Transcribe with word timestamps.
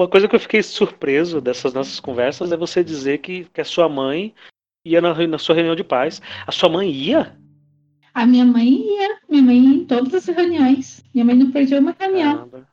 uma 0.00 0.08
coisa 0.08 0.26
que 0.26 0.34
eu 0.34 0.40
fiquei 0.40 0.62
surpreso 0.62 1.40
dessas 1.40 1.74
nossas 1.74 2.00
conversas 2.00 2.50
é 2.50 2.56
você 2.56 2.82
dizer 2.82 3.18
que, 3.18 3.44
que 3.52 3.60
a 3.60 3.64
sua 3.64 3.86
mãe 3.86 4.34
ia 4.82 4.98
na, 5.00 5.14
na 5.26 5.38
sua 5.38 5.54
reunião 5.54 5.76
de 5.76 5.84
pais. 5.84 6.22
A 6.46 6.52
sua 6.52 6.70
mãe 6.70 6.90
ia? 6.90 7.36
A 8.14 8.24
minha 8.24 8.46
mãe 8.46 8.68
ia. 8.68 9.18
Minha 9.28 9.42
mãe 9.42 9.58
ia 9.58 9.74
em 9.74 9.84
todas 9.84 10.14
as 10.14 10.26
reuniões. 10.26 11.04
Minha 11.12 11.26
mãe 11.26 11.34
não 11.34 11.50
perdeu 11.50 11.80
uma 11.80 11.94
reunião. 11.98 12.48
Caramba. 12.48 12.68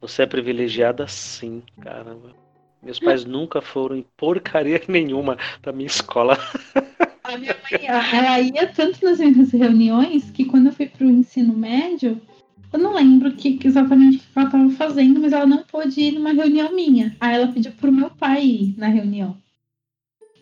Você 0.00 0.22
é 0.22 0.26
privilegiada 0.26 1.06
sim, 1.06 1.62
caramba. 1.80 2.34
Meus 2.82 2.98
pais 2.98 3.24
nunca 3.24 3.60
foram 3.60 3.96
em 3.96 4.04
porcaria 4.16 4.82
nenhuma 4.88 5.38
da 5.62 5.72
minha 5.72 5.86
escola. 5.86 6.36
A 7.22 7.38
minha 7.38 7.56
mãe, 7.70 7.86
ela 7.86 8.40
ia 8.40 8.66
tanto 8.66 9.04
nas 9.04 9.20
minhas 9.20 9.52
reuniões 9.52 10.28
que 10.32 10.44
quando 10.44 10.66
eu 10.66 10.72
fui 10.72 10.86
pro 10.86 11.06
ensino 11.06 11.56
médio, 11.56 12.20
eu 12.72 12.78
não 12.78 12.94
lembro 12.94 13.32
que, 13.32 13.58
exatamente 13.64 14.18
o 14.18 14.20
que 14.20 14.26
ela 14.34 14.46
estava 14.46 14.70
fazendo, 14.70 15.20
mas 15.20 15.32
ela 15.32 15.46
não 15.46 15.62
pôde 15.64 16.00
ir 16.00 16.12
numa 16.12 16.32
reunião 16.32 16.74
minha. 16.74 17.16
Aí 17.20 17.34
ela 17.34 17.48
pediu 17.48 17.72
pro 17.72 17.92
meu 17.92 18.10
pai 18.10 18.44
ir 18.44 18.74
na 18.78 18.88
reunião. 18.88 19.36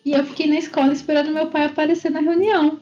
E 0.03 0.11
eu 0.11 0.23
fiquei 0.25 0.47
na 0.47 0.57
escola 0.57 0.93
esperando 0.93 1.33
meu 1.33 1.47
pai 1.47 1.65
aparecer 1.65 2.11
na 2.11 2.19
reunião. 2.19 2.79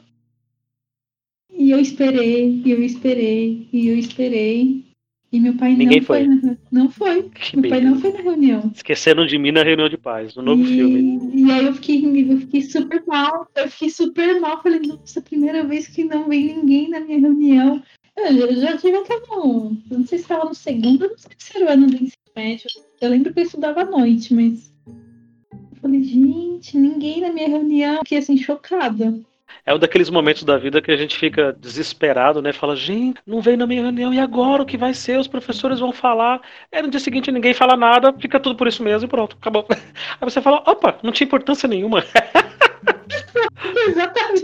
E 1.50 1.70
eu 1.70 1.78
esperei, 1.78 2.62
e 2.64 2.70
eu 2.70 2.82
esperei, 2.82 3.68
e 3.72 3.88
eu 3.88 3.96
esperei. 3.96 4.84
E 5.32 5.40
meu 5.40 5.54
pai 5.56 5.74
Ninguém 5.74 5.98
não 5.98 6.06
foi. 6.06 6.24
foi. 6.26 6.58
não 6.70 6.90
foi. 6.90 7.22
Que 7.30 7.56
meu 7.56 7.70
pai 7.70 7.80
beleza. 7.80 7.90
não 7.90 8.00
foi 8.00 8.12
na 8.12 8.20
reunião. 8.20 8.70
Esqueceram 8.72 9.26
de 9.26 9.36
mim 9.36 9.50
na 9.50 9.64
reunião 9.64 9.88
de 9.88 9.96
pais, 9.96 10.36
no 10.36 10.42
novo 10.42 10.62
e, 10.62 10.66
filme. 10.66 11.30
E 11.34 11.50
aí 11.50 11.66
eu 11.66 11.74
fiquei, 11.74 12.32
eu 12.32 12.38
fiquei 12.38 12.62
super 12.62 13.02
mal. 13.04 13.48
Eu 13.56 13.68
fiquei 13.68 13.90
super 13.90 14.40
mal. 14.40 14.62
Falei, 14.62 14.80
nossa, 14.80 15.20
primeira 15.20 15.64
vez 15.64 15.88
que 15.88 16.04
não 16.04 16.28
vem 16.28 16.54
ninguém 16.54 16.88
na 16.88 17.00
minha 17.00 17.18
reunião. 17.18 17.82
Eu, 18.24 18.56
já 18.56 18.74
estar 18.74 19.20
no. 19.28 19.76
eu 19.90 19.98
Não 19.98 20.06
sei 20.06 20.18
se 20.18 20.24
estava 20.24 20.44
no 20.44 20.54
segundo 20.54 21.02
ou 21.02 21.10
no 21.10 21.16
terceiro 21.16 21.70
ano 21.70 21.86
do 21.86 21.94
ensino 21.94 22.12
médio. 22.34 22.66
Eu 23.00 23.10
lembro 23.10 23.32
que 23.32 23.40
eu 23.40 23.44
estudava 23.44 23.82
à 23.82 23.84
noite, 23.84 24.32
mas. 24.32 24.72
Eu 24.86 25.76
falei, 25.80 26.02
gente, 26.02 26.76
ninguém 26.76 27.20
na 27.20 27.30
minha 27.30 27.48
reunião. 27.48 27.98
Fiquei 27.98 28.18
assim, 28.18 28.38
chocada. 28.38 29.20
É 29.66 29.74
um 29.74 29.78
daqueles 29.78 30.10
momentos 30.10 30.42
da 30.42 30.58
vida 30.58 30.80
que 30.80 30.90
a 30.90 30.96
gente 30.96 31.16
fica 31.16 31.52
desesperado, 31.52 32.40
né? 32.40 32.52
Fala, 32.52 32.74
gente, 32.74 33.20
não 33.26 33.40
veio 33.40 33.56
na 33.56 33.66
minha 33.66 33.82
reunião, 33.82 34.12
e 34.12 34.18
agora 34.18 34.62
o 34.62 34.66
que 34.66 34.76
vai 34.76 34.92
ser? 34.92 35.18
Os 35.18 35.28
professores 35.28 35.80
vão 35.80 35.92
falar. 35.92 36.40
Aí 36.72 36.82
no 36.82 36.90
dia 36.90 37.00
seguinte 37.00 37.30
ninguém 37.30 37.54
fala 37.54 37.76
nada, 37.76 38.12
fica 38.18 38.40
tudo 38.40 38.56
por 38.56 38.66
isso 38.66 38.82
mesmo 38.82 39.06
e 39.06 39.08
pronto, 39.08 39.36
acabou. 39.40 39.66
Aí 39.70 40.20
você 40.20 40.40
fala, 40.40 40.62
opa, 40.66 40.98
não 41.02 41.12
tinha 41.12 41.26
importância 41.26 41.68
nenhuma. 41.68 42.04
Exatamente. 43.88 44.43